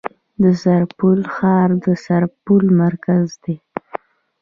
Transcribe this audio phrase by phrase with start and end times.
[0.41, 3.55] د سرپل ښار د سرپل مرکز دی